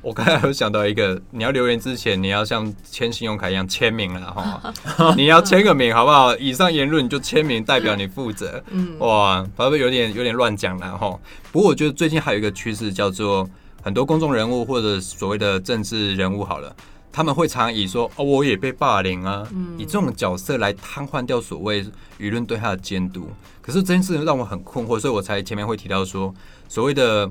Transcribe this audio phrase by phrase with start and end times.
[0.00, 4.72] 我刚才有想到一个，你要留言之前，你要像签信用卡一样签名了哈，
[5.18, 6.36] 你要签个名好不好？
[6.36, 8.62] 以上言论你就签名，代表你负责。
[8.70, 11.18] 嗯，哇，反正有点有点乱讲了哈？
[11.50, 13.48] 不过我觉得最近还有一个趋势，叫做
[13.82, 16.74] 很多公众人物或者所谓的政治人物好了，
[17.10, 19.44] 他们会常以说哦，我也被霸凌啊，
[19.76, 21.84] 以这种角色来瘫痪掉所谓
[22.20, 23.28] 舆论对他的监督。
[23.60, 26.32] 可是这件事情让我很困惑，所以我才前面会提到说
[26.68, 27.28] 所谓的。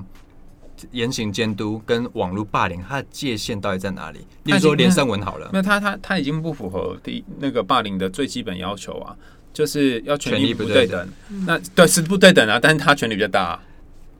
[0.92, 4.20] 严刑监督跟网络霸凌，它的界限到底在哪里？
[4.44, 9.16] 例如说连胜文好了，那他他他已经不符合第那个霸凌的最基本要求啊，
[9.52, 11.08] 就是要权力不对等。
[11.46, 13.60] 那对是不对等啊，但是他权力比较大。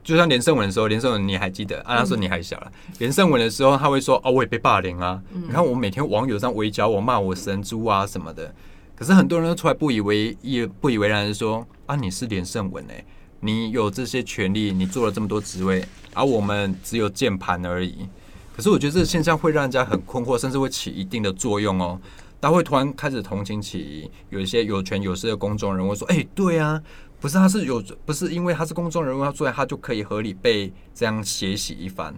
[0.01, 1.79] 就像连胜文的时候，连胜文你还记得？
[1.81, 2.71] 啊，那时候你还小了。
[2.97, 5.21] 连胜文的时候，他会说：“哦，我也被霸凌啊！
[5.31, 8.51] 你看我每天网友上围剿我，骂我神猪啊什么的。”
[8.95, 13.05] 可是很多人都出来不以为意、不以为然的说：“啊，你是连胜文哎。”
[13.41, 18.07] 你有这些权利，你做了这么多职位，而我们只有键盘而已。
[18.55, 21.97] 可是我觉得这个现象会让人家很困惑，甚至会起一定的作用哦。
[22.41, 26.81] 他会突然开始同情起有一些有权有势的公众人物，说：“哎，对啊，
[27.21, 32.13] 不是他是有，不是因为他是公众人物，他出来他就可以合理被这样血洗一番。”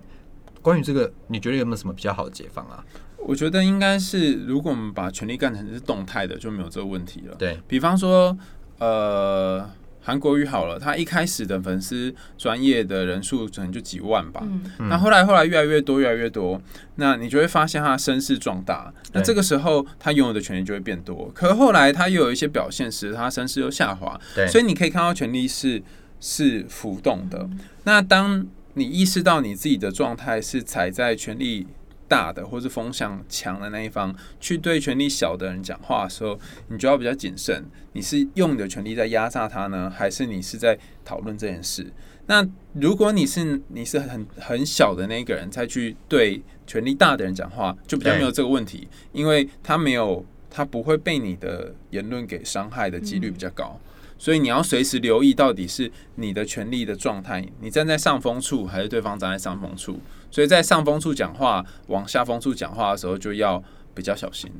[0.61, 2.83] 关于这个，你觉得有没有什么比较好的解放啊？
[3.19, 7.35] 我觉得应该是，如果我们把权力干成是动态的，就没有这个问题了。
[7.35, 8.35] 对比方说，
[8.80, 9.69] 呃。
[10.02, 14.45] 韩国瑜好了，他一开始的粉丝专业的人数可能就几万吧，
[14.80, 16.61] 那后来后来越来越多越来越多，
[16.95, 21.31] 那你就会发现他声势壮大，那这个时候他拥有的权利就会变多。
[21.33, 25.81] 可后来他又有一些表现时他声势又下滑，所以你可以看到权力是
[26.19, 27.47] 是浮动的。
[27.83, 31.67] 那当你意识到你自己的状态是踩在权力。
[32.12, 36.38] 大的或是风向强的那一方去对权力小的人讲话的时候，
[36.68, 37.64] 你就要比较谨慎。
[37.94, 41.90] 你是用你的权力在压榨他呢，还是你是在讨论这件事？
[42.26, 53.80] 那如果你是你是很很小的那个人，再去对权力大的人讲话，就比较没有这个问题，因为他没有他不会被你的言论给伤害的几率比较高。
[54.22, 60.00] 所以你要随时留意，到底是你的权力的状态，你站在上风处，还是对方站在上风处？
[60.30, 63.64] 所以在上风处讲话，往下风处讲话的时候，就要
[63.96, 64.52] 比较小心。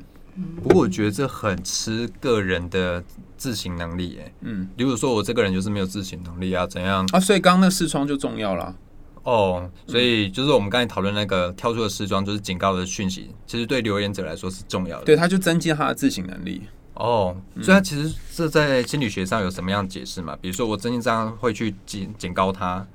[0.60, 3.04] 不过我觉得这很吃个人的
[3.36, 7.20] 自省能力，哎，嗯，比如说我这个人就是没有自省能力啊，怎样啊？
[7.20, 8.74] 所以刚刚那视窗就重要了。
[9.22, 15.04] 哦，所以就是我们刚才讨论那个跳出的视窗，就是警告的讯息，其实对留言者来说是重要的。
[15.04, 16.62] 对，他就增进他的自省能力。
[16.94, 20.36] 哦，所以他其实这在心理学上有什么样解释嘛？
[20.40, 22.86] 比如说我真心这样会去警警告他，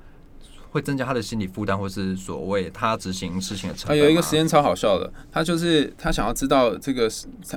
[0.70, 3.98] 会增加他的心理负担，或是所谓他执行事情的成本。
[3.98, 7.10] 有一个实验超好笑的，他就是他想要知道这个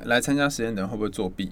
[0.05, 1.51] 来参加实验的人会不会作弊。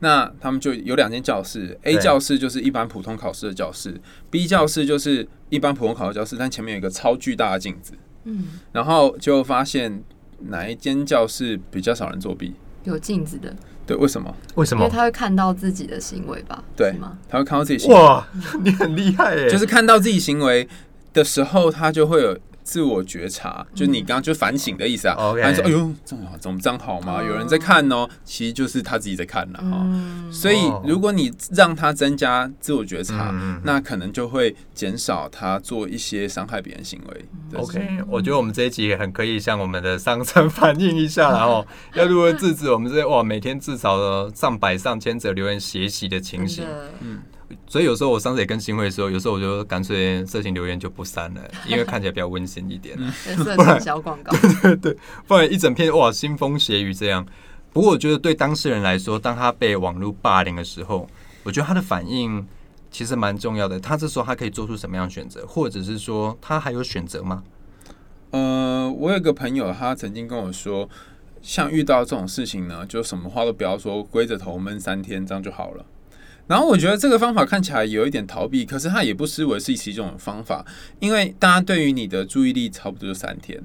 [0.00, 7.94] 那他们就有两间教室，A 教室就是一般普通考试的教室，B 教室就是一般普通考试教室，但前面有一个超巨大的镜子。
[8.24, 10.02] 嗯，然后就发现
[10.48, 12.54] 哪一间教室比较少人作弊？
[12.84, 13.54] 有镜子的。
[13.86, 14.34] 对，为什么？
[14.54, 14.84] 为什么？
[14.84, 16.62] 因为他会看到自己的行为吧？
[16.76, 17.18] 对吗？
[17.28, 17.94] 他会看到自己行为。
[18.00, 18.26] 哇，
[18.62, 19.50] 你很厉害耶！
[19.50, 20.68] 就是看到自己行为
[21.12, 22.38] 的时候，他就会有。
[22.62, 25.14] 自我觉察，就你刚刚就反省的意思啊。
[25.42, 27.22] 他说：“哎呦，这样好，怎么这样好吗？
[27.22, 29.86] 有人在看哦，其实就是他自己在看了哈。
[30.32, 33.34] 所以，如果你让他增加自我觉察，
[33.64, 37.24] 那可能就会减少他做一些伤害别人行为。
[37.58, 46.64] OK，我觉得我们这一集也很可以向我们的商城反映一下，然后 要如何制止我们这些哇，每天至少上百上千则留言学习的情形。
[47.00, 47.20] 嗯。
[47.66, 52.96] 所以有时候我上次也跟新会说，有时候我就干脆色情留言就不删了，因为看起来比较温馨一点。
[53.12, 54.32] 色情小广告，
[54.62, 54.96] 对对，
[55.26, 57.26] 不然一整篇哇腥风血雨这样。
[57.72, 61.08] 不过我觉得对当事人来说，当他被网络霸凌的时候，
[61.42, 62.46] 我觉得他的反应
[62.90, 63.80] 其实蛮重要的。
[63.80, 67.42] 他这时候他可以做出什么样选择，或者是说他还有选择吗？
[68.30, 70.88] 呃，我有个朋友，他曾经跟我说，
[71.40, 75.84] 像遇到这种事情呢，就什么话都不要说，龟着头闷三天，这样就好了。
[76.52, 80.62] 然后我觉得这个方法看起来有一点逃避，可是它也不失为是其中一种方法，
[81.00, 83.58] 因为大家对于你的注意力差不多就三天。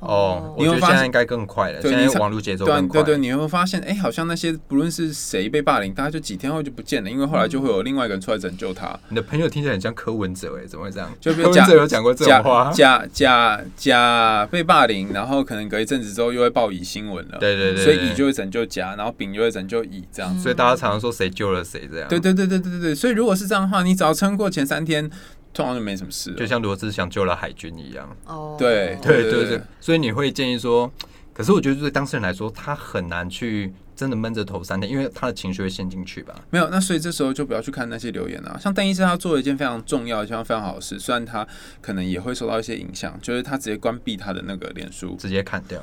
[0.00, 1.80] 哦，你会发现应该更快了。
[1.80, 3.02] 现在网络节奏更快。
[3.02, 8.98] 对对，你会发现，哎，好像那些不论是谁被霸凌，大家就几天后就不见了，因为后来就会有另外一个人出来拯救他。
[9.08, 11.10] 你的朋友听起来很像柯文哲，哎，怎么会这样？
[11.20, 17.38] 就柯文哲有讲过这种话，假假假被霸凌，然后可能隔一阵子之后又会报乙新闻了。
[17.38, 20.38] 对对对，所以乙就会拯救甲，然后丙就会拯救乙，这样。
[20.38, 22.08] 所以大家常常说谁救了谁这样。
[22.08, 25.10] 对对对对对对对，所以如果是这样的话，你只要撑过前三天。
[25.56, 28.14] 通常就没什么事，就像罗志祥救了海军一样。
[28.26, 30.92] 哦，对对对对，所以你会建议说，
[31.32, 36.34] 可是我觉得对当事人来说，他很难去真的闷着头三天，因为他的情绪会陷进去吧。
[36.50, 38.58] 没有，那所以这时候就不要去看那些留言啊。
[38.60, 41.46] 像邓医生他做了一件非常重要、一件非常好的事，虽然他
[41.80, 45.80] 可能也会受到一些影响，就是他直接关闭他的那个脸书，直接砍掉。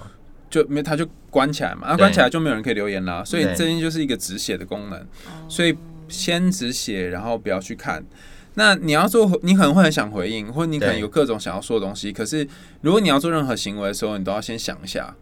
[0.52, 3.24] 就没他就关起来嘛，那关起来就没有人可以留言啦。
[3.26, 5.04] 所以这边就是一个止血的功能，
[5.50, 5.76] 所以
[6.08, 8.06] 先止血，然后不要去看。
[8.56, 12.12] 那你要做，你可能会很想回应，或者你可能有各种想要说的东西。
[12.12, 12.48] 可是
[12.82, 15.16] 如果你要做任何行为的时候，你都要先想一下。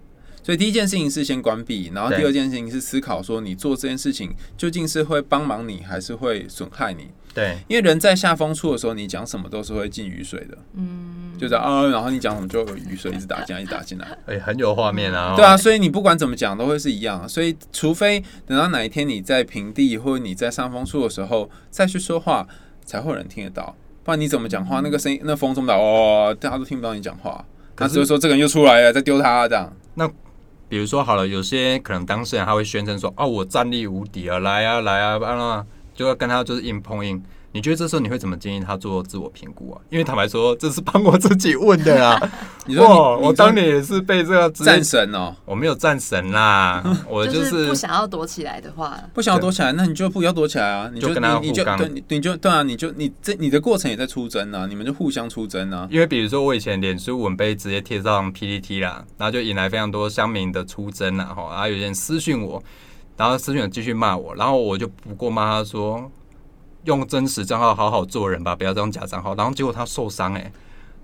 [0.44, 7.10] 所以第一件事情是先关闭，然后第二件事情是思考说你做这件事情究竟是会帮忙你，还是会损害你。
[7.34, 10.58] 对，因为人在下风处的时候，你讲什么都是会进雨水的。
[10.74, 14.18] 嗯，就是啊，然后你讲什么就有雨水一直打进来，一直打进来。
[14.26, 15.36] 哎， 很有画面啊。
[15.36, 17.30] 对啊，所以你不管怎么讲都会是一样。
[17.30, 22.46] 所以除非等到哪一天你在平地或者你在上风处的时候再去说话，
[22.86, 23.76] 才会有人听得到。
[24.04, 27.44] 不然你怎么讲话，那个声音、那风这么大，哦，大家都听不到你讲话。
[27.78, 29.72] 那只会说这个人又出来了，再丢他这样。
[29.96, 30.10] 那
[30.68, 37.22] 比如说好了，有些可能当事人他会宣称说：“哦，我战力无敌啊，来啊来啊，啊，就要跟他就是硬碰硬。”
[37.54, 39.82] 你觉得这时候你会怎么建议他做自我评估啊？
[39.90, 42.32] 因为坦白说，这是帮我自己问的啊。
[42.66, 55.88] 你说我当年也是被这个战神哦，我没有战神啦， 我就是不想要躲起来的话，不想要躲起来，那你就不要躲起来啊，你就跟他你就对，你就对啊，你就你这你的过程也在出征啊，你们就互相出征啊。
[55.92, 62.64] 因为比如说我以前脸书文杯直接贴上 PPT 啦，然后就引来非常多乡民的出征啊，哈，然后有人私讯我，
[63.18, 66.10] 然后私讯继续骂我，然后我就不过骂他说。
[66.86, 69.36] 用真实账号好好做人吧，不要这种假账号。
[69.36, 70.52] 然后结果他受伤，哎，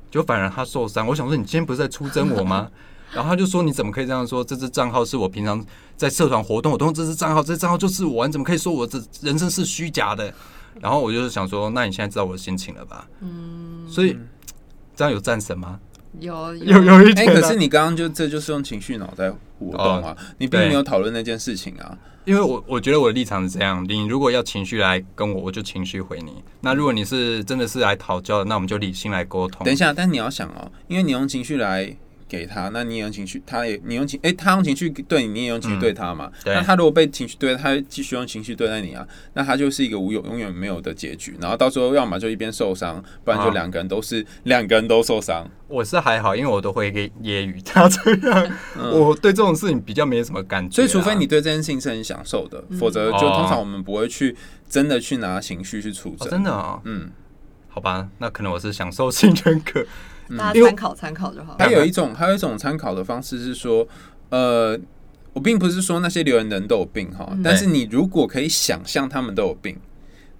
[0.09, 1.05] 就反而他受伤。
[1.07, 2.69] 我想说，你今天不是在出征我吗？
[3.13, 4.43] 然后他就说，你怎么可以这样说？
[4.43, 5.63] 这支账号是我平常
[5.95, 10.33] 在社团活动，我都用这支账号，这账号就是我，你怎么可以说我这人生是虚假的？
[10.79, 13.07] 然后我就是想说，那你现在知道我的心情了吧？
[13.21, 14.17] 嗯，所以
[14.95, 15.79] 这样有战神吗？
[16.19, 21.97] 有有有一点，可是你刚刚就这就是用情绪脑在互动啊，你并没有讨论那件事情啊。
[22.25, 26.43] 因为我我觉得我的立场是这样，你如果要情绪来跟我，我就情绪回你。
[26.61, 29.63] 那如果你是真的是来讨教的，那我们就理性来沟通。
[29.63, 31.95] 等一下，但你要想哦，因为你用情绪来。
[32.27, 36.31] 给他，那你也用情绪，他也你用情，哎，他用情绪对你，你也用情绪对他嘛？
[36.45, 41.35] 那他如果被情绪对，他继续用情绪对待你啊，那他就是一个无有永远没有的结局。
[41.39, 45.49] 然后到时候要么就一边受伤，不然就两个人都是两个人都受伤。
[45.67, 48.51] 我是还好，因为我都会给揶揄他这样，
[48.91, 50.75] 我对这种事情比较没什么感觉。
[50.75, 54.35] 所以除非你对这件事情是很享受的，否则就通常我们不会去
[54.69, 56.29] 真的去拿情绪去出征。
[56.29, 57.09] 真的啊，嗯，
[57.67, 59.85] 好吧，那可能我是享受性人格。
[60.35, 61.55] 大家参考参考就好。
[61.59, 63.87] 还有一种，还有一种参考的方式是说，
[64.29, 64.77] 呃，
[65.33, 69.77] 我并不是说那些留言人都有病哈，但是你如果可以想象他们都有病，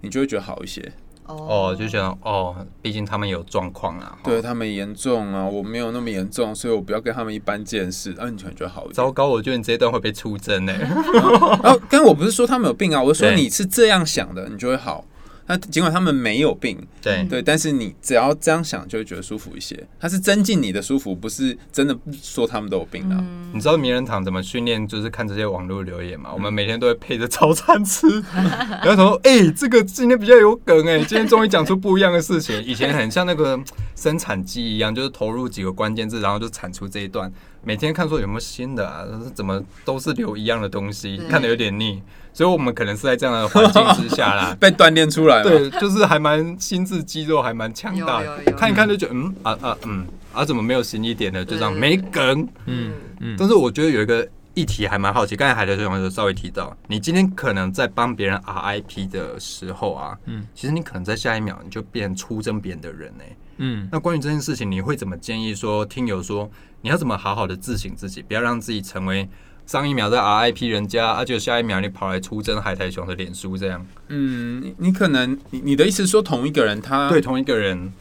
[0.00, 0.92] 你就会觉得好一些。
[1.26, 8.90] 哦，就觉得哦，毕竟他们有状况啊，对他们严重啊，我没有那么严重，所以我不要跟他们一般见识，那你可能觉得好。
[8.92, 10.72] 糟糕，我觉得你这一段会被出征呢。
[10.72, 10.90] 然
[11.38, 15.04] 后，刚我不是说他们有病啊，我是说你是这样想的，你就会好。
[15.48, 19.82] 那尽管他们没有病，对对，但是你只要这样想，就会觉得舒服一些。
[19.98, 23.24] 它是增进你的舒服，不是真的说他们都有病啊。
[23.54, 24.86] 你知道名人堂怎么训练？
[24.86, 26.30] 就是看这些网络留言嘛。
[26.30, 28.06] 我们每天都会配着早餐吃，
[28.84, 32.62] 然后说：“哎，这个今天比较有梗哎，今天终于讲出不一样的事情。
[32.62, 33.58] 以前很像那个
[33.96, 37.32] 生产机一样，就是投入几个关键字，然后就产出这一段。
[37.64, 39.04] 每天看说有没有新的啊？
[39.34, 42.02] 怎么都是留一样的东西，看的有点腻。”
[42.38, 45.42] 所以，我们可能是在这样的环境之下啦， 被锻炼出来。
[45.42, 51.44] 对，就是还蛮心智肌肉还蛮强大的，看一看就觉得嗯啊啊嗯啊，怎么没有新一点的？
[51.44, 52.48] 就这样没梗。
[52.66, 53.34] 嗯嗯。
[53.36, 63.24] 但是我觉得有一个议题还蛮好奇，刚才海德学长就稍微提到，你今天可能在帮别人 RIP 的时候啊，嗯，其实你可能在下一秒你就变出征别人的人呢，
[63.56, 63.88] 嗯。
[63.90, 66.48] 那关于这件事情，你会怎么建议说听友说
[66.82, 69.28] 你要怎么好好的自省自己，不要让自己成为。
[69.68, 73.86] 上一秒在 RIP 人家，而且下一秒你跑来出征海苔熊的脸书，这样。
[74.08, 77.92] 嗯，你可能你你的意思说同一个人他对同一个人，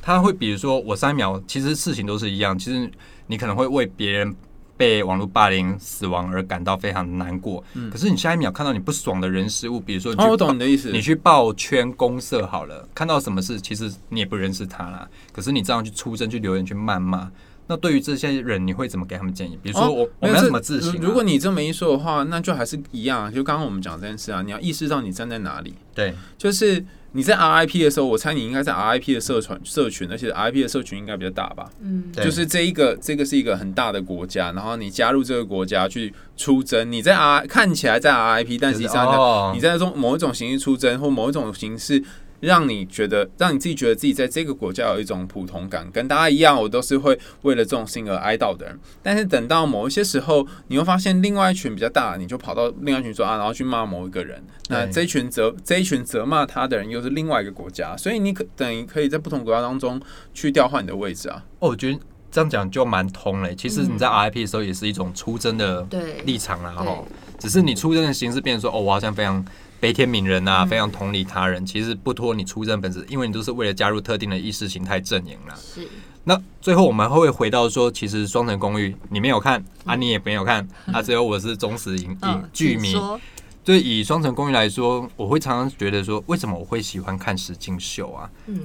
[0.00, 2.88] 他会比如说我上一秒其实事情都是一样，其实
[3.26, 4.32] 你可能会为别人
[4.76, 7.64] 被网络霸凌死亡而感到非常难过。
[7.74, 17.28] 嗯，可是你下一秒看到你不爽的人事物，比如说哦，我懂你的意思，你去报圈公社好了，看到什么事，其实你也不认识他啦，可是你这样去出征去留言去谩骂。
[17.68, 19.58] 那对于这些人，你会怎么给他们建议？
[19.62, 20.94] 比如说，我我们要怎么自省？
[21.00, 23.32] 如果你这么一说的话，那就还是一样。
[23.32, 25.74] 就刚刚我们讲这件事啊，你要意识到你站在哪里。
[25.94, 31.68] 对，就是你在 RIP 的时候，我猜你应该在 RIP 的社团社群，而且 RIP 的社群应该比较大吧？
[31.80, 42.04] 嗯，就是这一个，这个是一个很大的国家，然后你加入这个国家去出征，你在 R 看起来在 RIP，但实际上你在中某一种形式出征或某一种形式。
[42.40, 48.78] 让你觉得，让你自己觉得自己在这个国家有一种普通感，跟大家一样，我都是会为了这种事情而哀悼的人。
[49.02, 54.42] 但是等到某一些时候，你会发现另外一群比较大，你就跑到另外一群说啊，然后去骂某一个人。
[54.68, 60.00] 那对这一群责这一群责骂他的人又是另外一个国家，所以你可等于可以在不同国家当中
[60.34, 61.42] 去调换你的位置啊。
[61.60, 61.98] 哦，我觉得
[62.30, 63.54] 这样讲就蛮通嘞。
[63.54, 67.06] 其实你在 RIP 的时候也是一种出征的对立场啦，对吼。
[67.38, 69.44] 只是你出征的形式变成说，哦，我好像非常
[69.80, 71.64] 悲天悯人啊，嗯非常同理他人。
[71.64, 75.54] 其实不脱你出征本质，因为你都是为了加入特定的意识形态阵营啦。
[75.56, 75.86] 是
[76.24, 82.90] 那最后我们会回到说，其实《双城公寓》你没有看啊，你也没有看啊，只有我是忠实影影嗯，剧迷。
[82.90, 83.20] 请说
[83.62, 88.30] 就以《双城公寓》来说，我会常常觉得说，为什么我会喜欢看石金秀啊？
[88.46, 88.60] 嗯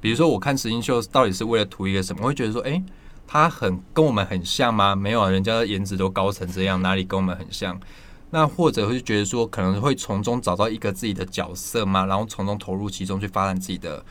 [0.00, 2.20] 比如说我看石金秀到底是为了图一个什么？
[2.22, 2.82] 我会觉得说，诶，
[3.26, 4.94] 他很跟我们很像吗？
[4.94, 7.78] 没有啊，人家的颜值都高成这样，哪里跟我们很像？
[8.34, 12.04] 那或者会觉得说，可能会从中找到一个自己的角色吗？
[12.06, 14.04] 然后从中投入其中去发展自己的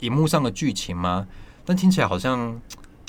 [0.00, 1.28] 荧幕上的剧情吗？
[1.64, 2.60] 但听起来好像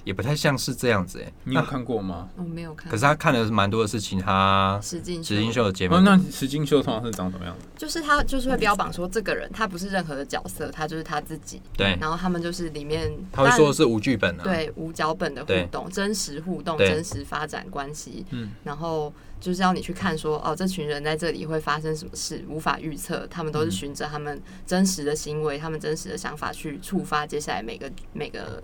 [0.04, 1.34] 也不太像是这样子诶。
[1.44, 2.30] 你有看过吗？
[2.36, 5.96] 我没有看，可是他看的是蛮多的是其他实境实境秀的节目。
[5.96, 7.66] 哦，，那石金秀通常是长什么样子？
[7.78, 18.52] 就是他就是会标榜说这个人他不是任何的角色，他就是他自己，对，然后他们就是里面他会说的是无剧本啊，对无脚本的互动，真实互动，真实发展关系，嗯。
[18.64, 23.72] 然后就是要你去看说哦，这群人在这里会发生什么事，无法预测，他们都是嗯。
[23.72, 28.62] 循着他们真实的行为，他们真实的想法去触发接下来每个每个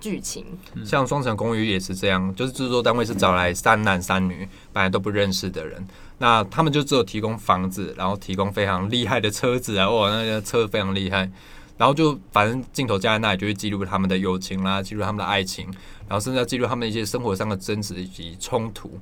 [0.00, 0.44] 剧情，
[0.84, 5.86] 像《双城公寓》也是这样，就是制作单位是找来三男三女，本来都不认识的人，
[6.18, 11.30] 那他们就只有提供房子，然后提供非常厉害的车子啊，哇，那个车非常厉害，
[11.76, 15.66] 然后就反正镜头架在那里，就会记录他们的友情啦，记录他们的爱情，
[16.08, 18.98] 然后甚至要记录他们一些生活上的争执以及冲突。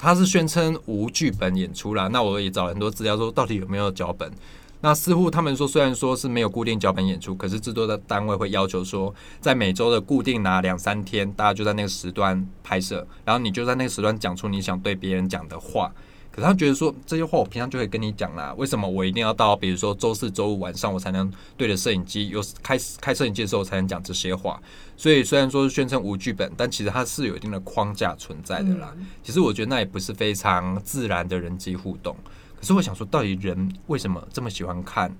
[0.00, 4.30] 他是宣称无剧本演出啦，那我也找了很多资料说到底有没有脚本。
[4.80, 15.92] 那似乎他们说，虽然说是没有固定脚本演出，可是制作的单位会要求说，在每周的固定拿两三天，大家就在那个时段拍摄，然后你就在那个时段讲出你想对别人讲的话。
[16.30, 24.60] 可是他觉得说这些话我平常就可以跟你讲啦，为什么我一定要到比如说周四周五晚上我才能对着摄影机有开开摄影机的时候才能讲这些话？
[24.96, 28.94] 所以虽然说是宣称无剧本，但其实它是有一定的框架存在的啦。
[29.24, 32.16] 其实我觉得那也不是非常自然的人际互动。
[32.58, 35.14] 可是我想说，到底人为什么这么喜欢看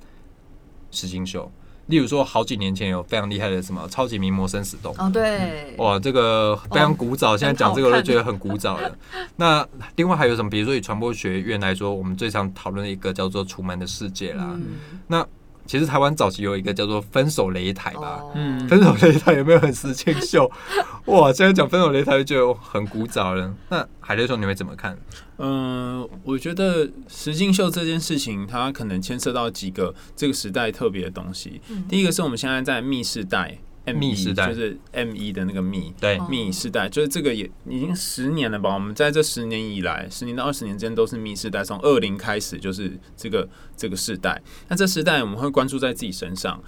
[0.90, 1.50] 实境秀？
[1.86, 8.94] 例如说，好几年前有非常厉害的什么《超级名模生死斗》，哦对，哇，这个非常古早，现在讲这个我都觉得很古早了。
[9.36, 9.66] 那
[9.96, 10.50] 另外还有什么？
[10.50, 14.44] 比如说以传播学院来说，我们最常讨论的一个叫做《楚门的世界》啦。
[14.54, 14.76] 嗯
[15.06, 15.26] 那
[15.68, 18.20] 其实台湾早期有一个叫做《分手擂台》吧。
[18.22, 20.50] 哦嗯分手擂台有没有很实境秀？
[21.06, 23.54] 哇，现在讲分手擂台就觉得很古早了。
[23.68, 24.98] 那海雷兄你会怎么看？
[25.36, 31.60] 嗯，我觉得实境秀这件事情，它可能牵涉到几个这个时代特别的东西。
[31.68, 33.58] 嗯第一个是我们现在在密室代
[33.92, 35.92] ，M 一世代就是 M 一的那个密。
[36.00, 38.74] 对哦密世代就是这个也已经十年了吧？
[38.74, 44.40] 我们在这十年以来，十年到二十年之间都是密世代，从二零开始就是这个这个世代。
[44.68, 46.62] 那这时代我们会关注在自己身上，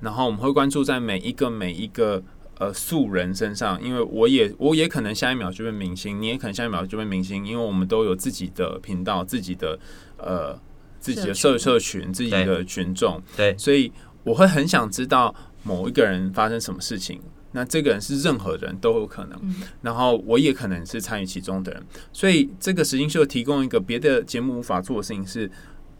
[0.00, 2.22] 然后我们会关注在每一个每一个
[2.58, 9.78] 呃素人身上，因为我也我也可能下一秒就变明星，你也可能下一秒就变明星，因为我们都有自己的频道、自己的
[10.18, 10.58] 呃
[11.00, 13.92] 自己的社社社群、自己的群众，对所以
[14.24, 15.34] 我会很想知道
[15.68, 17.20] 某一个人发生什么事情。
[17.52, 21.82] 那这个人是任何人都有可能，嗯然后我也可能是参与其中的人，
[22.12, 25.50] 所以这个实境秀提供一个别的节目无法做的事情是，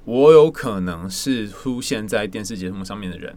[0.04, 3.34] 我有可能是出现在电视节目上面的人。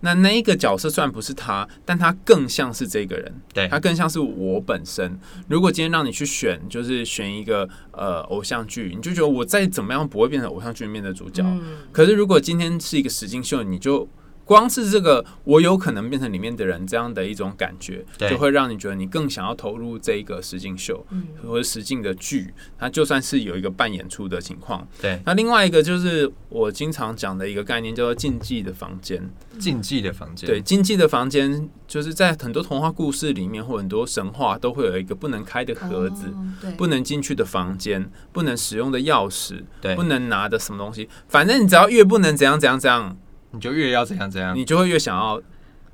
[0.00, 5.18] 那那一个角色虽然不是他，但他更像是这个人，对他更像是我本身。
[5.48, 11.42] 如果今天让你去选，就是选一个呃偶像剧，你就觉得我再怎么样不会变成偶像剧里面的主角。
[11.44, 14.08] 嗯可是如果今天是一个实境秀，你就
[14.48, 22.54] 光是这个我有可能变成里面的人这样的一种感觉，就会让你觉得你更想要投入这一个实境秀嗯或者实境的剧。
[22.78, 29.22] 它就算是有一个扮演出的情况，对，那另外一个就是我经常讲的一个概念，叫做禁忌的房间。
[29.58, 36.28] 禁忌的房间，对，禁忌的房间就是在很多童话故事里面，或很多神话都会有一个不能开的盒子。
[36.28, 43.16] 哦对不能进去的房间，不能使用的钥匙，对不能拿的什么东西，反正你只要越不能怎样怎样怎样，
[43.50, 44.54] 你就越要怎样怎样。
[44.54, 45.40] 你就会越想要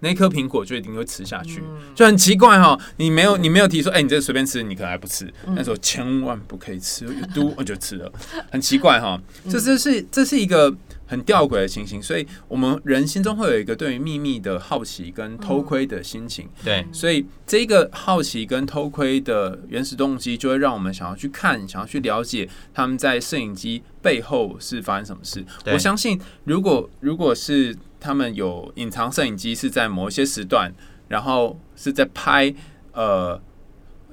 [0.04, 2.78] 那颗苹果就一定会吃下去，嗯就很奇怪哈。
[2.98, 8.12] 你没有你没有提说，哎、你这个随便吃，你可能还不吃，嗯那时候千万不可以吃，一嘟我就吃了，
[8.52, 9.20] 很奇怪哈。
[9.46, 10.72] 嗯这这是这是一个
[11.06, 16.48] 很吊诡的情形，所以我们人心中会有一个对于秘密的好奇跟偷窥的心情。
[16.64, 25.44] 对，所以这个好奇跟偷窥的原始动机，就会让我们想要去看，想要去了解他们在摄影机背后是发生什么事。
[25.66, 30.70] 我相信，如果如果是他们有隐藏摄影机是在某一些时段，
[31.08, 32.54] 然后是在拍
[32.92, 33.40] 呃。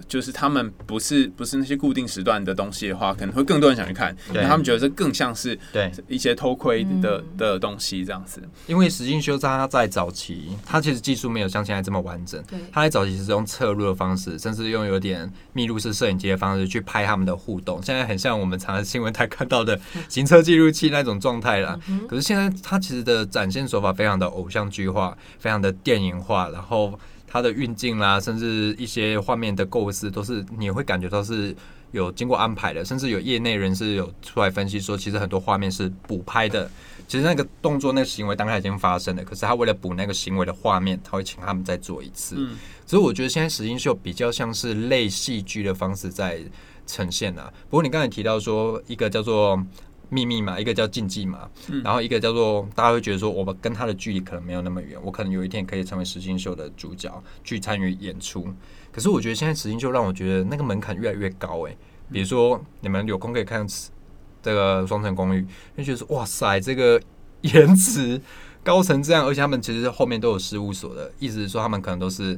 [0.07, 8.41] 就是他们不是不是那些固定时段的东西的话，可能会更多人想去看，因为他们觉得这更像是对，一些偷窥的嗯的东西这样子。
[8.67, 12.41] 因为石进修他在早期，他其实技术没有像现在这么完整。
[12.43, 17.81] 对，他在早期是用侧录的方式，甚至用有点密录式摄影机的方式去拍他们的互动。
[17.81, 19.79] 现在很像我们常在新闻台看到的
[20.09, 21.79] 行车记录器那种状态啦。
[21.87, 26.99] 嗯可是现在他其实的展现手法非常的偶像剧化，非常的电影化，然后
[27.31, 31.55] 它的运镜啦，甚至一些画面的构思，都是你会感觉到是
[31.91, 36.69] 有经过安排的，甚至有业内人士有出来分析说，其实很多画面是补拍的。
[37.07, 42.35] 其实那个动作、那个行为当下已经发生了，可是他为了补那个行为的画面，他会请他们再做一次。
[42.37, 46.41] 嗯，所以我觉得现在实境秀比较像是类戏剧的方式在
[46.85, 47.51] 呈现啊。
[47.69, 49.61] 不过你刚才提到说，一个叫做
[50.13, 57.09] 秘密嘛，一个叫禁忌嘛，嗯然后一个叫做大家会觉得说，我们跟他的距离可能没有那么远，我可能有一天可以成为实境秀的主角，
[57.45, 58.45] 去参与演出。
[58.91, 61.77] 可是我觉得现在实境秀让我觉得那个门槛越来越高诶、
[62.11, 63.65] 比如说你们有空可以看
[64.43, 65.39] 这个《双层公寓》，
[65.77, 67.01] 就觉得说哇塞，这个
[67.41, 68.21] 颜值
[68.63, 72.37] 高成这样，而且他们其实后面都有事务所的，意思是说他们可能都是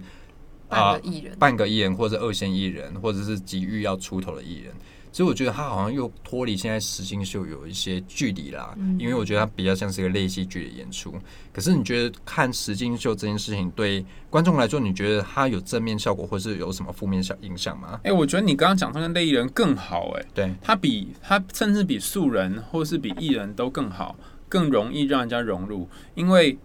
[0.70, 4.72] 半个艺人，半个艺人或者二线艺人，或者是急于要出头的艺人。
[5.14, 11.14] 所以我觉得他好像又脱离现在实境秀有一些距离啦，嗯因为我觉得他比较像是一个类戏剧的演出。
[11.54, 18.00] 可是你觉得看实境秀这件事情对观众来说，你觉得它有正面效果，或是有什么负面效影响吗？
[18.04, 20.26] 哎、我觉得你刚刚讲这个类艺人更好、哎。
[20.34, 24.16] 对，他比他甚至比素人或是比艺人都更好，
[24.50, 25.88] 更容易让人家融入。
[26.16, 26.58] 因为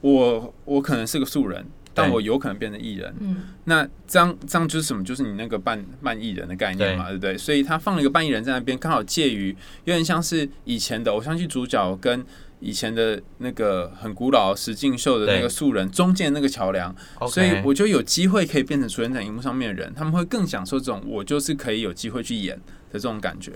[0.00, 1.66] 我我可能是个素人，
[2.02, 3.14] 但我有可能变成艺人。
[3.20, 5.04] 嗯，那这样这样就是什么？
[5.04, 7.36] 就是你那个半半艺人的概念嘛，对不对？
[7.36, 9.50] 所以他放了一个半艺人在那边，刚好介于
[9.84, 12.24] 有点像是以前的偶像剧主角跟
[12.60, 16.94] 以前的那个很古老石敬秀的那个素人中间那个桥梁。
[17.28, 23.52] 所以我就有机会可以变成出现在荧幕上面的人，他们会更享受这种我就是可以有机会去演的这种感觉。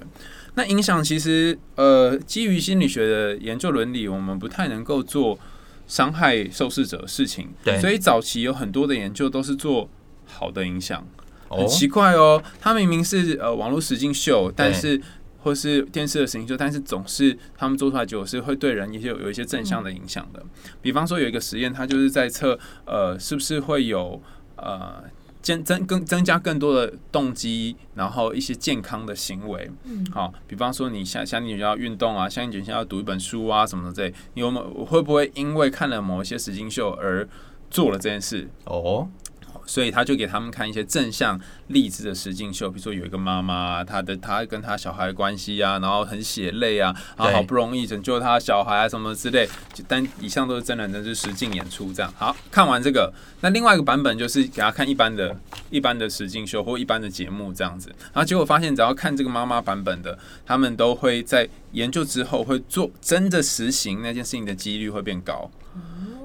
[0.55, 5.39] 那影响其实呃，基于心理学的研究伦理，我们不太能够做
[5.87, 7.81] 伤害受试者的事情，对。
[7.81, 9.89] 所以早期有很多的研究都是做
[10.27, 11.07] 好的影响。
[11.49, 15.01] 很哦，奇怪哦，他明明是呃网络实境秀，但是
[15.43, 20.43] 或是电视的实境秀，但是总是他们做出来结果是会对人也有有一些正向的影响的。
[20.81, 24.21] 比方说有一个实验，它就是在测呃是不是会有
[24.57, 25.05] 呃
[25.45, 29.71] 增增更增加更多的动机，然后一些健康的行为。
[29.85, 37.29] 嗯好，比方说你像像你要运动啊，像你现在要读一本书啊什么的这类，你有没有会不会因为看了某一些实境秀而
[37.71, 38.49] 做了这件事？
[38.65, 39.07] 哦，
[39.67, 52.13] 所以他就给他们看一些正向励志的实境秀，比如说有一个妈妈，她的她跟她小孩的关系啊，然后很血泪啊，然后好不容易拯救她小孩啊什么之类，就但以上都是真人的，就是实境演出这样。
[52.17, 55.37] 好看完这个，那另外一个版本就是给他看一般的、
[55.71, 65.51] 一般的实境秀或一般的节目这样子，然后结果发现只要看这个妈妈版本的，他们都会在研究之后会做真的实行那件事情的几率会变高。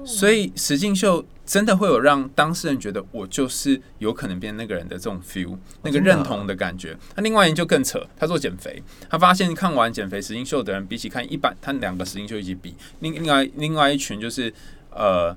[0.04, 6.96] 所以实境秀真的会有让当事人觉得我就是有可能变那个人的这种 feel，那个认同的感觉。
[7.16, 14.54] 那另外研究更扯，他做减肥，他发现看完减肥实境秀的人，比起看一般，他两个实境秀一起比，另另外另外一群就是
[14.92, 15.36] 呃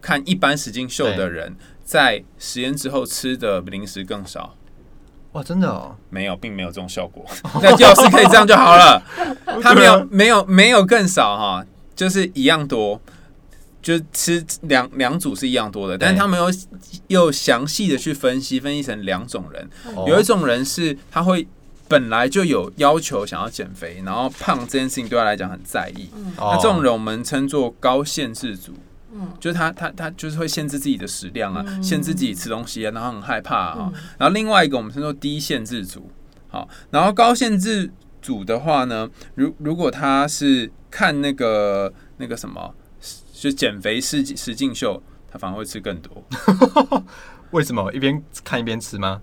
[0.00, 1.54] 看一般实境秀的人，
[1.84, 4.56] 在实验之后吃的零食更少。
[5.34, 7.24] 哇，真的哦，没有，并没有这种效果。
[7.62, 9.00] 那最好是可以这样就好了。
[9.62, 13.00] 他没有，没有，没有更少哈，就是一样多，
[13.82, 16.46] 就是吃两两组是一样多的，但是他们又
[17.08, 19.68] 又详细的去分析，分析成两种人。
[19.96, 21.46] 哦有一种人是他会
[21.88, 26.08] 本来就有要求想要减肥，然后胖这件事情对他来讲很在意。
[26.38, 28.72] 哦那这种人我们称作高限制组。
[29.14, 33.90] 嗯就是他他他就是会限制自己的食量啊，嗯限制自己吃东西啊，然后很害怕啊。
[33.92, 36.10] 嗯然后另外一个我们称作低限制组，
[36.48, 37.92] 好，然后高限制
[38.22, 42.74] 组的话呢，如如果他是看那个那个什么，
[43.42, 46.24] 就减肥实实境秀，他反而会吃更多。
[47.50, 49.20] 为什么一边看一边吃吗？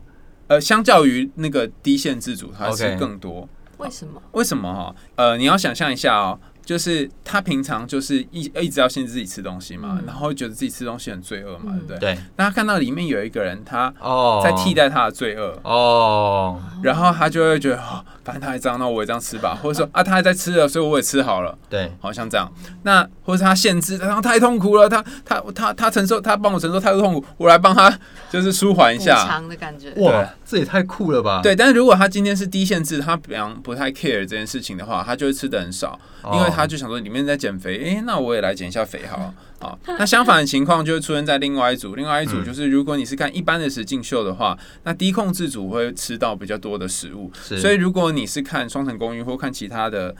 [0.48, 3.48] 呃，相较于那个低限制组，他吃 OK 更多。
[3.78, 4.22] 为什么？
[4.34, 4.94] 为什么哈？
[5.16, 6.38] 呃，你要想象一下哦，
[6.70, 10.04] 就是他平常就是一一直要限制自己吃东西嘛，嗯。
[10.06, 11.98] 然后觉得自己吃东西很罪恶嘛，对嗯不对？
[11.98, 12.18] 对。
[12.36, 22.48] 那他看到里面有一个人，他哦，在替代他的罪恶，哦，然后他就会觉得，哦，反正他还这样，那我也这样吃吧， 或者说啊，他还在吃了，所以我也吃好了，对，好像这样。
[22.84, 27.92] 那或者是他限制，然后太痛苦了，他他他他承受，他帮我承受太多痛苦，我来帮他
[28.30, 29.26] 就是舒缓一补下。
[29.26, 29.92] 偿的感觉。
[29.98, 31.42] 哇，这也太酷了吧？
[31.42, 39.34] 对，但是如果他今天是低限制，他比方不太 care 这件事情的话，他就会吃的很少，哦，因为他就想说里面在减肥，诶，那我也来减一下肥好了。
[39.60, 50.16] 好，那相反的情况就会出现在另外一组，另外一组嗯就是如果你是看一般的实境秀的话，那低控制组会吃到比较多的食物，所以如果你是看《双层公寓》或看其他的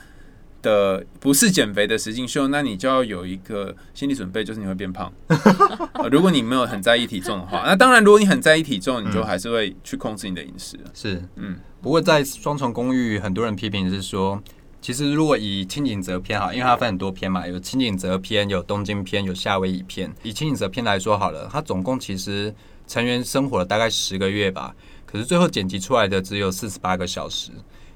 [0.62, 5.10] 的不是减肥的实境秀，那你就要有一个心理准备，就是你会变胖。
[5.94, 9.26] 呃 如果你没有很在意体重的话， 那当然如果你很在意体重，你就嗯。
[9.26, 10.78] 还是会去控制你的饮食。
[10.92, 14.42] 是，嗯，不过在双重公寓，很多人批评是说，
[14.80, 20.10] 其实如果以清景泽篇哈，因为它分很多篇嘛，有清景泽篇，有东京篇，有夏威夷篇。
[20.22, 22.54] 以清景泽篇来说好了，它总共其实
[22.86, 27.50] 成员生活了大概十个月吧，可是最后剪辑出来的只有四十八个小时。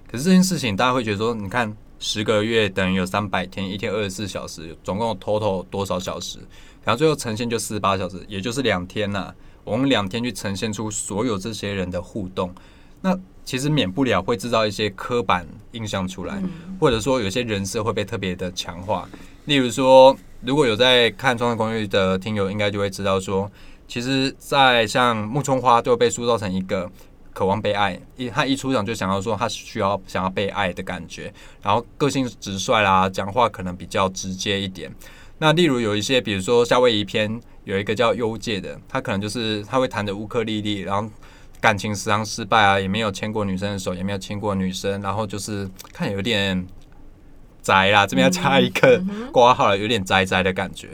[0.06, 6.38] 可是这件事情大家会觉得说，你看十个月等于有三百天，一天二十四小时，总共 total 多少小时？
[6.84, 9.32] 然后最后呈现就四十八小时，也就是两天呐、
[9.64, 12.54] 我们两天去呈现出所有这些人的互动，
[13.00, 19.08] 那其实免不了会制造一些刻板印象出来，嗯或者说有些人设会被特别的强化。
[19.44, 23.50] 例如说，如果有在看《双人公寓》的听友，应该就会知道说，
[23.86, 26.90] 其实，在像木村花就被塑造成一个
[27.34, 34.90] 渴望被爱，一他一出场就想要说他需要想要被爱的感觉，然后个性直率啦，讲话可能比较直接一点。
[35.36, 41.10] 那例如有一些，比如说夏威夷篇有一个叫幽界的，他可能就是他会弹着乌克丽丽，然后
[41.64, 46.66] 感情时常失败啊，也没有牵过女生的手，也没有亲过女生，然后就是 看有点
[47.62, 50.90] 宅啦，这边要加一个挂号了，有点宅宅的感觉。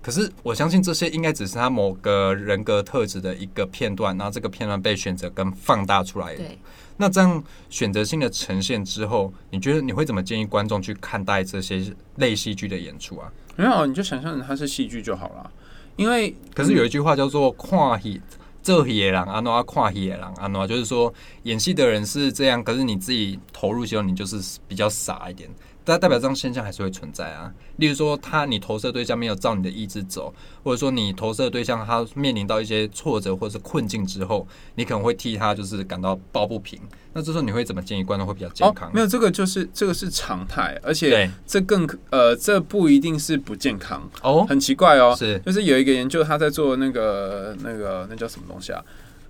[0.00, 6.36] 可是我相信这些应该只是他某个人格特质的一个片段，然后这个片段被选择跟放大出来。
[6.36, 6.56] 对，
[6.96, 13.32] 那这样选择性的呈现之后，你觉得你会怎么建议观众去看待这些类戏剧的演出啊？
[13.56, 15.50] 没有，你就想象它是戏剧就好了。
[15.96, 18.22] 因为可是有一句话叫做“跨戏
[18.64, 25.48] 这戏的人安诺看戏的人安诺”，就是说演戏的人是这样，可是你自己投入时候，你就是比较傻一点。
[25.84, 27.52] 但代表这样现象还是会存在啊。
[27.76, 36.80] 例如说，他你投射对象没有照你的意志走，或者说你投射对象他面临到一些挫折或者是困境之后，你可能会替他就是感到抱不平。
[37.12, 38.88] 那这时候你会怎么建议观众会比较健康？
[38.88, 45.14] 哦、没有这个就是这个是常态，而且这更呃这不一定是不健康，哦，很奇怪哦。
[45.16, 48.82] 是就是有一个研究，他在做那个那个那叫什么东西啊？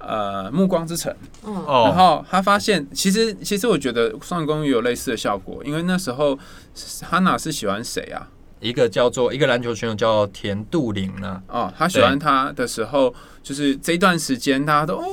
[0.06, 1.14] 呃，暮光之城。
[1.44, 6.38] 嗯，然哦，后他发现，其实其实我觉得《双人公寓》有类似的效果，因为那时候
[7.02, 8.28] 哈娜是喜欢谁啊？
[8.60, 15.04] 一个叫做一个篮球选手叫田杜林呢、哦，他喜欢他的时候，就是这一段时间，大家都哦，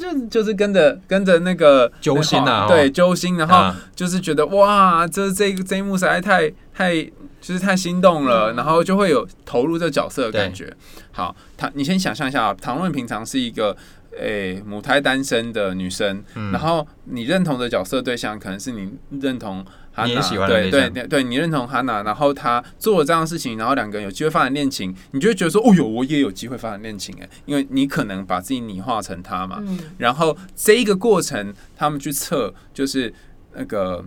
[0.00, 7.00] 就就是跟着跟着那个揪心啊哦对，揪心，然后啊就是觉得哇，这这这一幕实在太太
[7.40, 10.76] 就是太心动了，嗯然后就会有投入这角色的感觉。
[11.12, 13.76] 好，唐，你先想象一下啊，唐润平常是一个。
[14.18, 16.52] 诶，母胎单身的女生，嗯。
[16.52, 33.12] 然后你认同的角色对象可能是你认同哈娜，对对对你认同哈娜，然后她做了这样的事情，然后两个人有机会发展恋情，你就会觉得说，哦哟，我也有机会发展恋情哎，因为你可能把自己拟化成他嘛，嗯，然后这一个过程，他们去测就是
[33.54, 34.04] 那个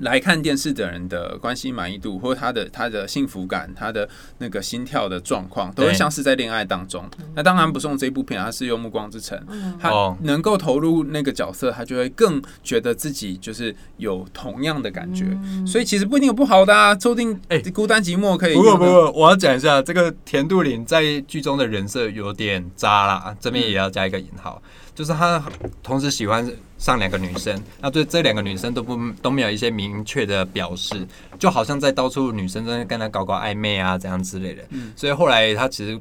[0.00, 4.08] 来看电视的人的关系满意度，或者他的他的幸福感，他的
[4.38, 7.04] 那个心跳的状况，都会像是在恋爱当中。
[7.34, 15.24] 那当然不是用这部片，他是用《暮光之城》，嗯他哦能够投入那个角色，他就会更觉得自己就是有同样的感觉。
[15.44, 18.76] 嗯所以其实不一定有不好的啊，说不定哎孤单寂寞可以不过。
[18.76, 24.62] 不过，我要讲一下这个田杜林在剧中的人设有点渣啦，这边也要加一个引号，
[24.96, 25.40] 就是他
[25.82, 31.06] 同时喜欢上两个女生，那对这两个女生都不都没有一些明确的表示，
[31.38, 34.64] 就好像在到处女生在跟他搞搞暧昧啊，怎样之类的。
[34.70, 36.00] 嗯所以后来他其实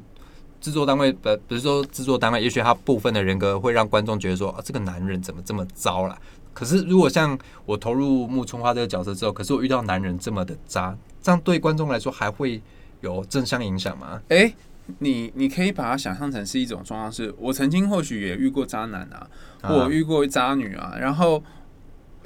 [0.61, 6.17] 制作单位不不是说制作单位，也许他部分的人格会让观众觉得说啊，这个男人怎么这么糟啦？
[6.53, 12.61] 可是如果像我投入木村花这个角色之后，可是我遇到男人这么的渣，这样对观众来说还会
[13.01, 14.21] 有正向影响吗？
[14.29, 14.51] 哎、
[14.99, 19.27] 你你可以把它想象成是一种状况，是我曾经或许也遇过渣男啊，
[19.63, 21.43] 或我遇过渣女啊，然后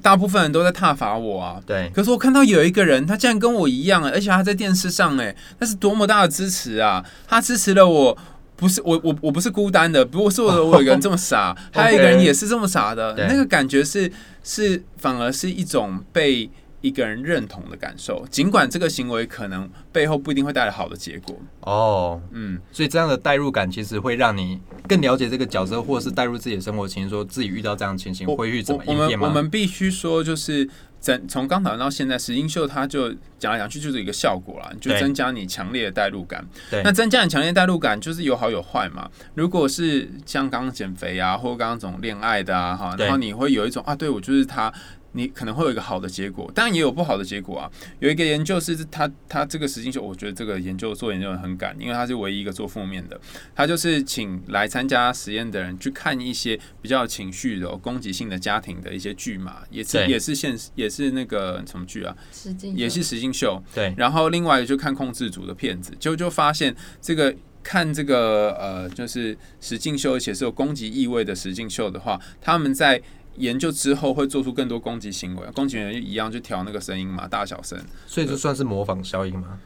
[0.02, 1.62] 大部分人都在挞伐我啊。
[1.65, 7.04] 对，可是我看到有一个人，他竟然跟我一样、而且他在电视上、哎，那是多么大的支持啊！
[7.28, 8.17] 他支持了我，
[8.56, 14.12] 不是我我我不是孤单的，不是我 我有一个人这么傻，还有一个人也是这么傻的，那个感觉是
[14.43, 16.50] 是反而是一种被
[16.82, 21.38] 一个人认同的感受，尽管这个行为可能背后不一定会带来好的结果。
[21.62, 29.28] 哦，嗯，所以这样的代入感其实会让你更了解这个角色，或者是带入自己的生活情境，说自己遇到这样的情形我会去怎么我我应变吗？
[29.28, 30.70] 们我们必须说，就是
[31.02, 36.48] 整从刚讨论到现在，石英秀他就讲来讲去就是一个效果啦，就增加你强烈的代入感。
[36.72, 39.10] 对那增加你强烈代入感，就是有好有坏嘛。
[39.36, 44.74] 如果是像刚刚减肥啊，或刚刚这种恋爱的啊，哈，然后你会有一种啊，对我就是他。
[45.13, 47.72] 你可能会有一个好的结果，当然也有不好的结果啊。
[48.00, 53.19] 有一个研究是他他这个实境秀，我觉得这个研究做研究人很敢，因为他是唯一一个做负面的。
[53.56, 63.62] 他就是请来参加实验的人去看一些比较情绪的、有攻击性的家庭的一些剧嘛，也是也是现实，也是那个什么剧啊，实境也是实境秀。
[63.74, 73.02] 对然后另外就看控制组的片子，就就发现这个看这个呃，就是实境秀，而且是有攻击意味的实境秀的话，他们在
[73.36, 77.80] 研究之后会做出更多攻击行为，攻击人一样就调那个声音嘛，大小声。
[78.06, 79.60] 所以这算是模仿效应吗？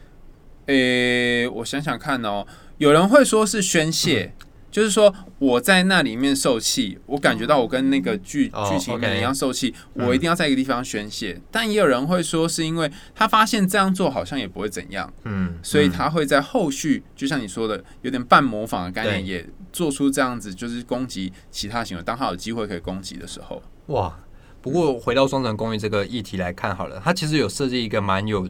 [0.67, 2.45] 诶、我想想看哦，
[2.77, 4.33] 有人会说是宣泄。
[4.71, 11.39] 就是说，我在那里面受气，我感觉到我跟那个剧哦剧情里面一样受气，嗯我一定要在一个地方宣泄。
[11.51, 22.03] 但也有人会说，是因为他发现这样做好像也不会怎样，嗯，所以嗯他会在后续，就像你说的，有点半模仿的概念，也做出这样子，就是攻击其他行为。
[22.03, 24.15] 当他有机会可以攻击的时候，哇。
[24.61, 28.49] 不过回到双城公寓这个议题来看好了，它其实有设计一个蛮有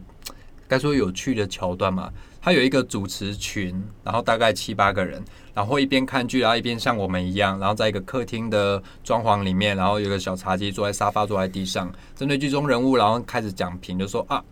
[0.68, 2.14] 该说有趣的桥段嘛。
[2.40, 5.24] 它有一个主持群，然后大概七八个人，
[5.56, 14.44] 然后一边看剧，然后一边像我们一样，然后在一个客厅的装潢里面，然后有个小茶几，坐在沙发，坐在地上，针对剧中人物，然后开始讲评，就说啊，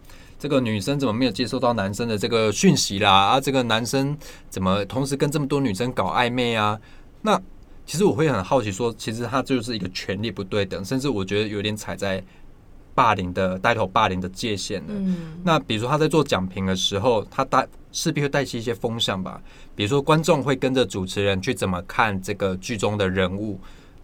[0.42, 3.12] 这个女生怎么没有接收到男生的这个讯息啦？
[3.12, 4.18] 啊，这个男生
[4.50, 6.80] 怎么同时跟这么多女生搞暧昧啊？
[7.22, 7.40] 那
[7.86, 12.24] 其实我会很好奇说，其实他就是一个权力不对等，甚至我觉得有点踩在
[12.96, 14.88] 霸凌的带头霸凌的界限了。
[14.90, 19.40] 嗯，那比如说他在做讲评的时候，他带势必会带起一些风向吧。
[19.76, 23.60] 比如说观众会跟着主持人去怎么看这个剧中的人物，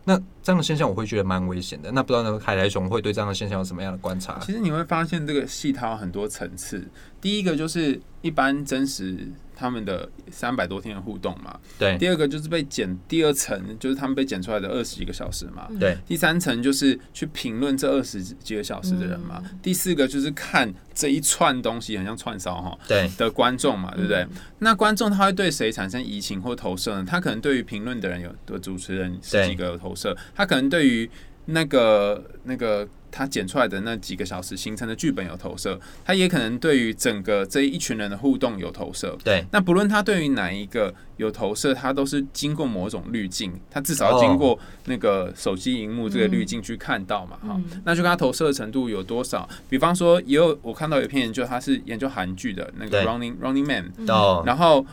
[0.09, 1.91] 那这样的现象我会觉得蛮危险的。
[1.91, 4.39] 那不知道那个，海苔熊会对这样的现象有什么样的观察？
[4.39, 6.87] 其实你会发现这个戏它有很多层次。
[7.19, 11.97] 第一个就是一般真实他们的三百多天的互动嘛，对。
[11.97, 15.97] 第二个就是被剪，第二层就是他们被剪出来的二十几个小时嘛，对。
[16.05, 19.59] 第三层就是去评论这二十几个小时的人嘛，嗯。
[19.63, 23.09] 第四个就是看这一串东西，很像串烧哈对。
[23.17, 24.19] 的观众嘛，对不对？
[24.19, 24.29] 嗯。
[24.59, 27.05] 那观众他会对谁产生移情或投射呢？
[27.07, 31.09] 他可能对于评论的人有的主持人十几个有投射，他可能对于
[31.45, 39.17] 那个那个他剪出来的那几个小时形成的剧本有投射，他也可能对于整个这一群人的互动有投射。
[39.23, 39.45] 对。
[39.51, 47.81] 那不论他对于哪一个有投射，他都是经过某种滤镜，他至少要经过那个手机荧幕这个滤镜去看到嘛，哈、嗯。
[47.85, 49.47] 那就跟他投射的程度有多少。
[49.69, 54.85] 比方说，也有我看到有一篇研究，他是研究韩剧的那个 Running Running Man，哦，然后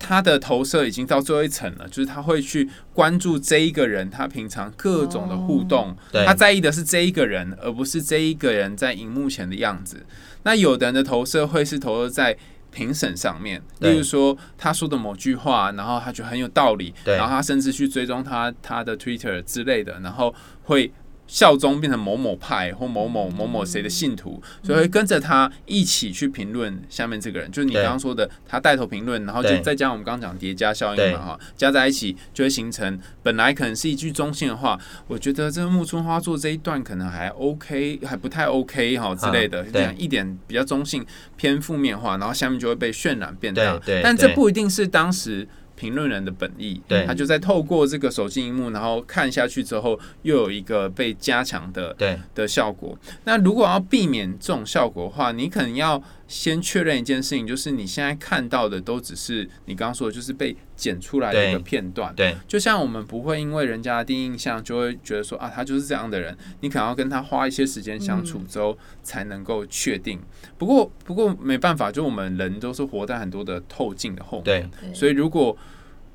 [0.00, 10.04] 他的投射已经到最后一层了，就是他会去关注这一个人他平常各种的互动，对他在意的是这一个人，而不是这一个人在荧幕前的样子。
[10.42, 12.36] 那有的人的投射会是投射在。
[12.72, 20.32] 评审上面，例如说他说的某句话，然后他觉得很有道理，然后他甚至去追踪他他的 Twitter 之类的，然后
[20.62, 20.92] 会
[21.30, 43.80] 效忠变成某某派或某某某某谁的信徒，所以会跟着他一起去评论下面这个人，就是你刚刚说的，他带头评论，然后就再加上我们刚刚讲叠加效应嘛哈，加在一起就会形成本来可能是一句中性的话，我觉得这个木村花做这一段可能还 OK，还不太 OK 哈之类的，啊这样一点比较中性偏负面化，然后下面就会被渲染变大。
[44.02, 45.46] 但这不一定是当时。
[45.80, 52.94] 评论人的本意，对他就在透过这个手机荧幕，然后看下去之后，又有一个被加强的对的效果。
[53.24, 62.14] 那如果要避免这种效果的话，你可能要先确认一件事情，就是你现在看到的都只是你刚刚说的，就是被剪出来的一个片段。
[62.14, 70.20] 对就像我们不会因为人家的第一印象就会觉得说啊，他就是这样的人，你可能要跟他花一些时间相处之后才能够确定。
[70.56, 74.44] 不过，不过没办法，就我们人都是活在很多的透镜的后面。
[74.44, 75.58] 对对所以如果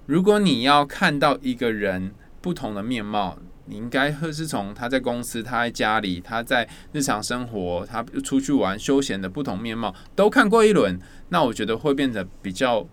[0.05, 10.99] 如果你要看到一个人不同的面貌，你应该会是从他在公司、他在家里、他在日常生活、他出去玩、休闲的不同面貌都看过一轮，
[11.29, 12.87] 那我觉得会变得比较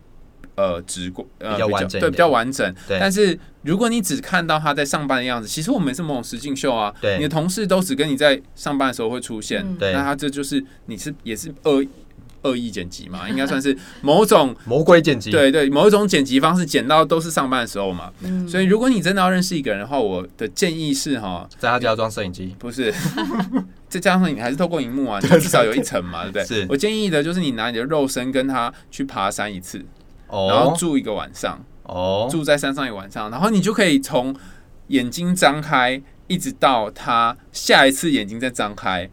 [0.55, 2.75] 呃直观，呃比较完整对比较完整。
[2.89, 6.93] 但是如果你只看到他在上班的样子，其实我们是某种实境秀啊。
[7.01, 11.85] 对你的同事都只跟你在上班的时候会出现，嗯那他这就是你是也是恶
[12.42, 18.12] 恶意剪辑嘛， 应该算是某种 魔鬼剪辑，对对某一种剪辑方式，剪到都是上班的时候嘛。
[18.22, 22.92] 嗯所以如果你真的要认识一个人的话，我的建议是哈，在他家装摄影机，不是，
[23.88, 26.44] 再加上你还是透过荧幕啊，你至少有一层嘛，对不对？
[26.44, 29.78] 是我建议的就是你拿你的肉身跟他去爬山一次，
[30.28, 34.35] 然后哦住一个晚上，哦，住在山上一个晚上，然后你就可以从
[34.88, 39.09] 眼睛张开，一直到他下一次眼睛再张开。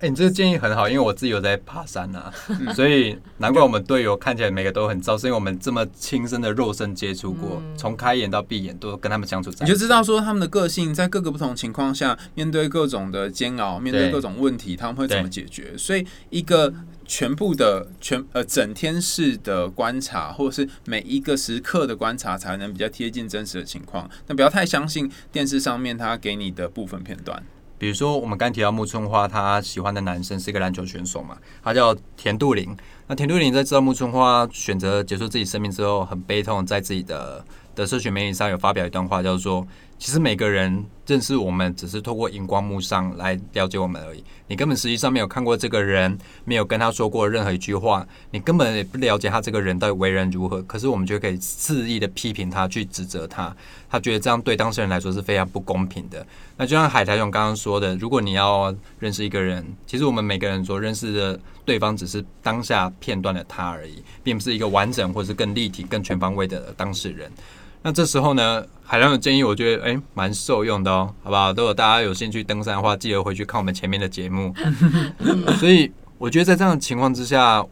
[0.00, 15.76] 哎、你这个建议很好，因为我自己有在爬山啊，嗯所以难怪我们队友看起来每个都很糟，是因为我们这么亲身的肉身接触过，嗯从开眼到闭眼都跟他们相处在，你就知道说他们的个性在各个不同情况下，面对各种的煎熬，面对对各种问题，他们会怎么解决。
[15.76, 16.72] 所以一个
[17.04, 24.08] 全部的全呃整天式的观察，或者是每一个时刻的观察，才能比较贴近真实的情况。
[24.26, 27.42] 但不要太相信电视上面他给你的部分片段。
[27.78, 32.76] 比如说，我们刚提到木村花，他喜欢的男生是一个篮球选手嘛，他叫田杜林。
[33.06, 39.66] 那田杜林在知道木村花选择结束自己生命之后，很悲痛，在自己的的社群媒体上有发表一段话，叫做：
[39.98, 44.22] 其实每个人认识我们，只是透过荧光幕上来了解我们而已。
[44.46, 50.62] 你根本实际上没有看过这个人，没有跟他说过任何一句话，你根本也不了解他这个人到底为人如何。
[50.62, 53.54] 可是我们就可以肆意的批评他，去指责他，
[53.90, 56.24] 他觉得这样对当事人来说是非常不公平的。
[56.56, 67.30] 那就像海苔熊刚刚说的，如果你要认识一个人，其实我们每个人所认识的对方只是当下片段的他而已，并不是一个完整或是更立体、更全方位的当事人。
[67.88, 71.54] 那这时候呢，海浪的建议我觉得诶蛮受用的哦，好不好？
[71.54, 74.54] 如果大家有兴趣登山的话，记得回去看我们前面的节目。
[75.58, 77.64] 所以我觉得在这样的情况之下，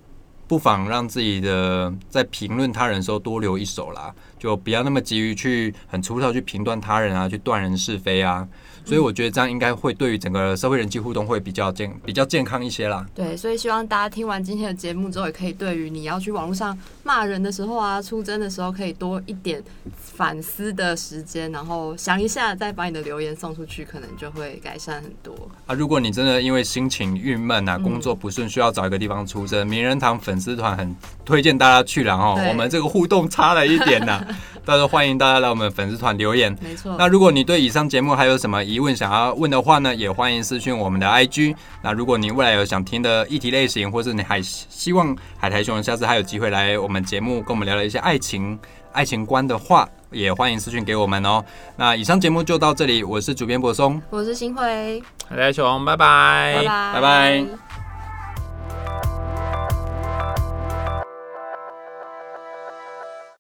[0.48, 4.10] 不妨让自己的在评论他人的时候多留一手啦，
[4.46, 8.46] 就不要那么急于去很粗糙去评断他人啊，去断人是非啊。
[8.84, 13.04] 所以我觉得这样应该会对于整个社会人际互动会比较健比较健康一些啦。
[13.12, 19.60] 对，所以希望大家听完今天的节目之后，也可以对于你要去网络上骂人的时候啊、出征的时候，可以多一点
[19.96, 25.34] 反思的时间，然后想一下，再把你的留言送出去，可能就会改善很多。
[25.66, 32.40] 啊，如果你真的因为心情郁闷啊，工作不顺，需要找一个地方出征，名人堂粉丝团很推荐大家去了哦。
[32.48, 34.24] 我们这个互动差了一点呐，
[34.64, 36.56] 到时候欢迎大家来我们粉丝团留言。
[36.60, 41.54] 没错，那如果你对以上节目还有什么疑问想要问的话呢，也欢迎私讯我们的 IG。
[41.82, 48.58] 那如果你未来有想听的议题类型，或是你还希望海苔熊下次还有机会来我们节目跟我们聊聊一些爱情
[48.92, 51.44] 爱情观的话，也欢迎私讯给我们哦。
[51.76, 57.65] 那以上节目就到这里，我是主编柏松，我是新辉，海苔熊，拜拜拜拜，拜拜